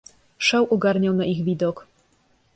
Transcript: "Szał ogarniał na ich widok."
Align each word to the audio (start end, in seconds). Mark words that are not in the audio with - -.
"Szał 0.39 0.67
ogarniał 0.69 1.13
na 1.13 1.25
ich 1.25 1.43
widok." 1.43 1.87